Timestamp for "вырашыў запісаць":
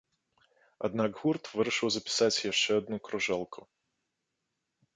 1.59-2.43